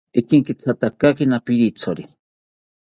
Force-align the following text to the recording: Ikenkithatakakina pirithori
Ikenkithatakakina 0.19 1.35
pirithori 1.45 2.03